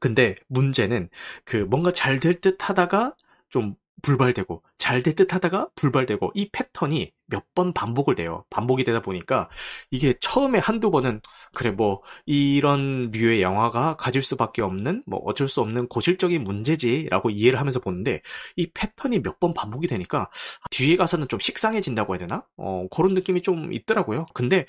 [0.00, 1.08] 근데 문제는
[1.44, 3.14] 그 뭔가 잘 될 듯 하다가
[3.48, 8.44] 좀 불발되고 잘 될 듯 하다가 불발되고 이 패턴이 몇 번 반복을 돼요.
[8.50, 9.48] 반복이 되다 보니까
[9.90, 11.20] 이게 처음에 한두 번은
[11.54, 17.58] 그래 뭐 이런 류의 영화가 가질 수밖에 없는 뭐 어쩔 수 없는 고질적인 문제지라고 이해를
[17.60, 18.20] 하면서 보는데
[18.56, 20.30] 이 패턴이 몇 번 반복이 되니까
[20.70, 22.44] 뒤에 가서는 좀 식상해진다고 해야 되나?
[22.56, 24.26] 어 그런 느낌이 좀 있더라고요.
[24.34, 24.66] 근데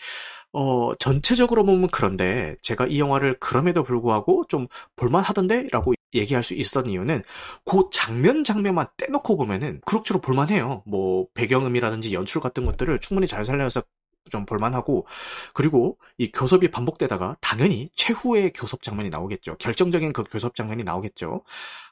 [0.54, 5.68] 어, 전체적으로 보면 그런데 제가 이 영화를 그럼에도 불구하고 좀 볼만하던데?
[5.72, 7.24] 라고 얘기할 수 있었던 이유는
[7.66, 10.84] 그 장면 장면만 떼놓고 보면은 그럭저럭 볼만해요.
[10.86, 13.84] 뭐 배경음이라든지 연출 같은 것들을 충분히 잘 살려서
[14.32, 15.06] 좀 볼만하고
[15.54, 19.58] 그리고 이 교섭이 반복되다가 당연히 최후의 교섭 장면이 나오겠죠.
[19.58, 21.44] 결정적인 그 교섭 장면이 나오겠죠.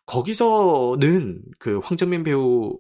[0.06, 2.80] 거기서는 그 황정민 배우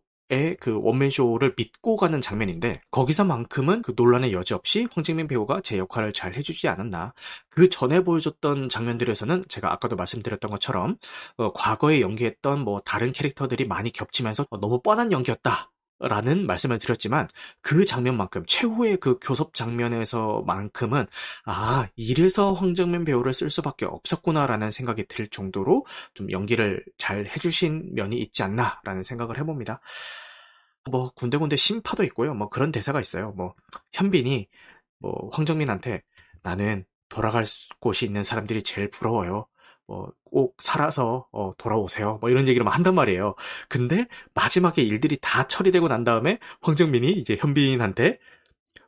[0.60, 6.36] 그 원맨쇼를 믿고 가는 장면인데 거기서만큼은 그 논란의 여지 없이 황정민 배우가 제 역할을 잘
[6.36, 7.14] 해주지 않았나.
[7.50, 10.98] 그 전에 보여줬던 장면들에서는 제가 아까도 말씀드렸던 것처럼
[11.38, 15.73] 어, 과거에 연기했던 뭐 다른 캐릭터들이 많이 겹치면서 어, 너무 뻔한 연기였다
[16.04, 17.30] 라는 말씀을 드렸지만
[17.62, 21.06] 그 장면만큼 최후의 그 교섭 장면에서만큼은
[21.46, 28.18] 아 이래서 황정민 배우를 쓸 수밖에 없었구나라는 생각이 들 정도로 좀 연기를 잘 해주신 면이
[28.18, 29.80] 있지 않나라는 생각을 해봅니다.
[30.92, 32.34] 뭐 군데군데 심파도 있고요.
[32.34, 33.32] 뭐 그런 대사가 있어요.
[33.32, 33.56] 뭐
[33.94, 34.50] 현빈이
[35.00, 36.04] 뭐 황정민한테
[36.42, 37.46] 나는 돌아갈
[37.80, 39.48] 곳이 있는 사람들이 제일 부러워요.
[39.88, 42.18] 뭐, 꼭 살아서, 어, 돌아오세요.
[42.22, 43.36] 뭐 이런 얘기를 막 한단 말이에요.
[43.70, 48.20] 근데 마지막에 일들이 다 처리되고 난 다음에 황정민이 이제 현빈한테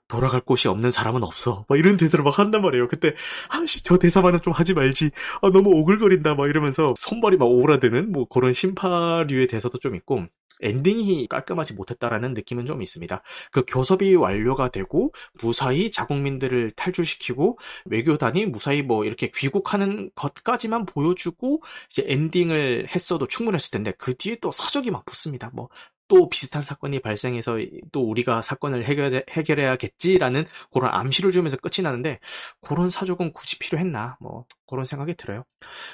[0.07, 1.65] 돌아갈 곳이 없는 사람은 없어.
[1.67, 2.87] 막 이런 대사를 막 한단 말이에요.
[2.87, 3.13] 그때,
[3.49, 5.11] 아씨, 저 대사만은 좀 하지 말지.
[5.41, 6.35] 아, 너무 오글거린다.
[6.35, 10.25] 막 이러면서 손발이 막 오그라드는 뭐 그런 심파류의 대사도 좀 있고,
[10.61, 13.21] 엔딩이 깔끔하지 못했다라는 느낌은 좀 있습니다.
[13.51, 22.05] 그 교섭이 완료가 되고, 무사히 자국민들을 탈출시키고, 외교단이 무사히 뭐 이렇게 귀국하는 것까지만 보여주고, 이제
[22.07, 25.51] 엔딩을 했어도 충분했을 텐데, 그 뒤에 또 사적이 막 붙습니다.
[25.53, 25.69] 뭐,
[26.07, 27.57] 또 비슷한 사건이 발생해서
[27.91, 32.19] 또 우리가 사건을 해결해, 해결해야겠지라는 그런 암시를 주면서 끝이 나는데
[32.61, 35.43] 그런 사족은 굳이 필요했나 뭐 그런 생각이 들어요.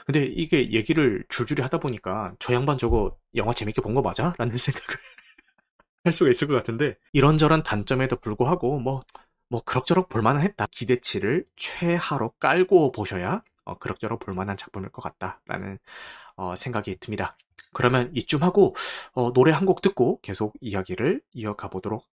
[0.06, 4.34] 근데 이게 얘기를 줄줄이 하다 보니까 저 양반 저거 영화 재밌게 본 거 맞아?
[4.38, 4.88] 라는 생각을
[6.04, 10.68] 할 수가 있을 것 같은데 이런저런 단점에도 불구하고 뭐뭐 그럭저럭 볼만은 했다.
[10.72, 15.78] 기대치를 최하로 깔고 보셔야 어, 그럭저럭 볼만한 작품일 것 같다라는
[16.38, 17.38] 어, 생각이 듭니다.
[17.74, 18.76] 그러면 이쯤 하고
[19.14, 22.06] 어, 노래 한 곡 듣고 계속 이야기를 이어가 보도록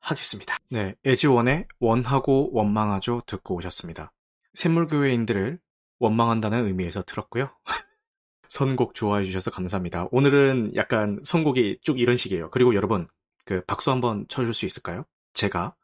[0.00, 0.56] 하겠습니다.
[0.70, 4.12] 네, 에지원의 원하고 원망하죠 듣고 오셨습니다.
[4.54, 5.58] 샘물교회인들을
[5.98, 7.50] 원망한다는 의미에서 들었고요.
[8.48, 10.08] 선곡 좋아해 주셔서 감사합니다.
[10.10, 12.50] 오늘은 약간 선곡이 쭉 이런 식이에요.
[12.50, 13.06] 그리고 여러분,
[13.44, 15.04] 그 박수 한번 쳐줄 수 있을까요?
[15.32, 15.74] 제가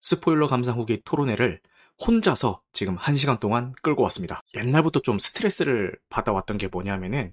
[0.00, 1.60] 스포일러 감상 후기 토론회를
[2.06, 4.40] 혼자서 지금 한 시간 동안 끌고 왔습니다.
[4.54, 7.32] 옛날부터 좀 스트레스를 받아왔던 게 뭐냐면은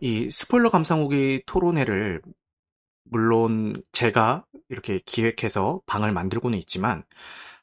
[0.00, 2.20] 이 스포일러 감상 후기 토론회를
[3.04, 7.04] 물론 제가 이렇게 기획해서 방을 만들고는 있지만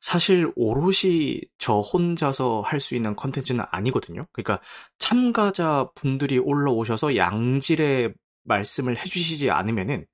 [0.02, 4.28] 사실 오롯이 저 혼자서 할 수 있는 컨텐츠는 아니거든요.
[4.34, 4.62] 그러니까
[5.00, 8.14] 참가자 분들이 올라오셔서 양질의
[8.46, 10.06] 말씀을 해주시지 않으면은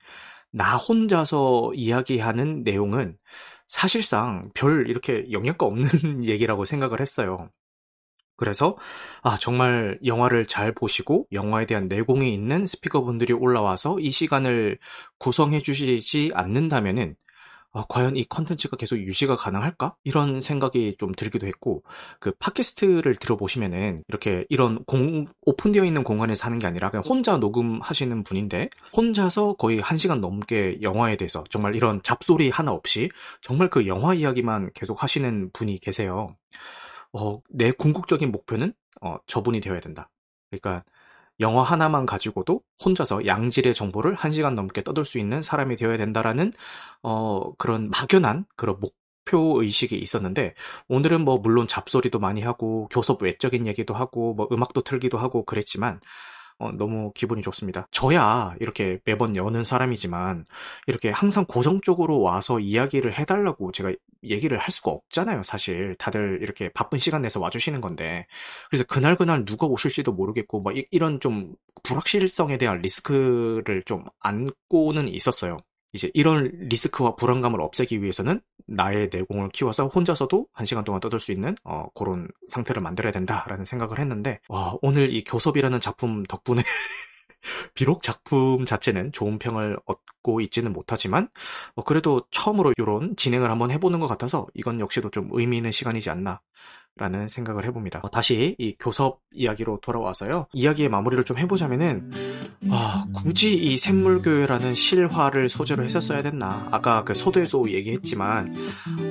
[0.51, 3.17] 나 혼자서 이야기하는 내용은
[3.67, 5.89] 사실상 별 이렇게 영향가 없는
[6.25, 7.49] 얘기라고 생각을 했어요.
[8.37, 8.77] 그래서
[9.23, 14.77] 아 정말 영화를 잘 보시고 영화에 대한 내공이 있는 스피커분들이 올라와서 이 시간을
[15.19, 17.15] 구성해 주시지 않는다면은
[17.73, 19.95] 아, 과연 이 컨텐츠가 계속 유지가 가능할까?
[20.03, 21.83] 이런 생각이 좀 들기도 했고,
[22.19, 28.23] 그 팟캐스트를 들어보시면은 이렇게 이런 공, 오픈되어 있는 공간에서 하는 게 아니라 그냥 혼자 녹음하시는
[28.23, 33.09] 분인데, 혼자서 거의 한 시간 넘게 영화에 대해서 정말 이런 잡소리 하나 없이
[33.41, 36.35] 정말 그 영화 이야기만 계속 하시는 분이 계세요.
[37.13, 40.09] 어, 내 궁극적인 목표는 어, 저분이 되어야 된다.
[40.49, 40.83] 그러니까
[41.39, 46.51] 영화 하나만 가지고도 혼자서 양질의 정보를 한 시간 넘게 떠들 수 있는 사람이 되어야 된다라는
[47.03, 50.55] 어, 그런 막연한 그런 목표 의식이 있었는데
[50.87, 55.99] 오늘은 뭐 물론 잡소리도 많이 하고 교섭 외적인 얘기도 하고 뭐 음악도 틀기도 하고 그랬지만
[56.59, 57.87] 어, 너무 기분이 좋습니다.
[57.91, 60.45] 저야 이렇게 매번 여는 사람이지만
[60.87, 63.93] 이렇게 항상 고정적으로 와서 이야기를 해달라고 제가
[64.23, 65.95] 얘기를 할 수가 없잖아요, 사실.
[65.95, 68.25] 다들 이렇게 바쁜 시간 내서 와주시는 건데.
[68.69, 75.59] 그래서 그날그날 누가 오실지도 모르겠고, 뭐, 이, 이런 좀 불확실성에 대한 리스크를 좀 안고는 있었어요.
[75.97, 81.31] 이제 이런 리스크와 불안감을 없애기 위해서는 나의 내공을 키워서 혼자서도 한 시간 동안 떠들 수
[81.31, 86.61] 있는 어, 그런 상태를 만들어야 된다라는 생각을 했는데 와, 오늘 이 교섭이라는 작품 덕분에
[87.73, 91.29] 비록 작품 자체는 좋은 평을 얻고 있지는 못하지만
[91.73, 96.11] 어, 그래도 처음으로 이런 진행을 한번 해보는 것 같아서 이건 역시도 좀 의미 있는 시간이지
[96.11, 96.41] 않나
[96.97, 97.99] 라는 생각을 해봅니다.
[98.03, 100.47] 어, 다시 이 교섭 이야기로 돌아와서요.
[100.51, 102.09] 이야기의 마무리를 좀 해보자면은,
[102.69, 106.67] 아, 굳이 이 샘물교회라는 실화를 소재로 했었어야 됐나.
[106.71, 108.55] 아까 그 소도에도 얘기했지만,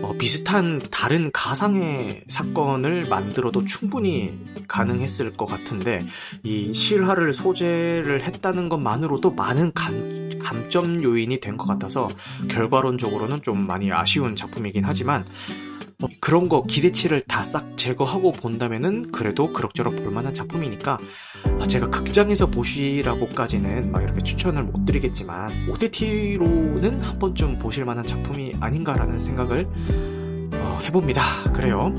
[0.02, 6.04] 어, 비슷한 다른 가상의 사건을 만들어도 충분히 가능했을 것 같은데,
[6.42, 12.09] 이 실화를 소재를 했다는 것만으로도 많은 감, 감점 요인이 된 것 같아서,
[12.48, 15.24] 결과론적으로는 좀 많이 아쉬운 작품이긴 하지만,
[15.98, 20.98] 뭐 그런 거 기대치를 다 싹 제거하고 본다면은 그래도 그럭저럭 볼만한 작품이니까
[21.61, 28.56] 아, 제가 극장에서 보시라고까지는 막 이렇게 추천을 못 드리겠지만 OTT로는 한 번쯤 보실 만한 작품이
[28.59, 29.68] 아닌가라는 생각을
[30.54, 31.52] 어, 해봅니다.
[31.52, 31.94] 그래요.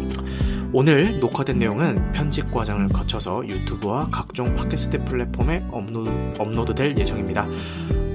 [0.73, 7.47] 오늘 녹화된 내용은 편집 과정을 거쳐서 유튜브와 각종 팟캐스트 플랫폼에 업로드, 업로드될 예정입니다.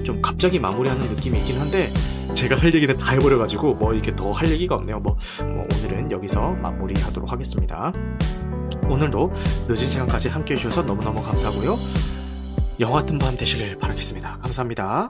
[0.03, 1.89] 좀 갑자기 마무리하는 느낌이 있긴 한데
[2.33, 4.99] 제가 할 얘기는 다 해버려가지고 뭐 이렇게 더 할 얘기가 없네요.
[4.99, 7.93] 뭐, 뭐 오늘은 여기서 마무리하도록 하겠습니다.
[8.89, 9.31] 오늘도
[9.67, 11.77] 늦은 시간까지 함께 해주셔서 너무너무 감사하고요.
[12.79, 14.39] 영화 같은 밤 되시길 바라겠습니다.
[14.39, 15.01] 감사합니다.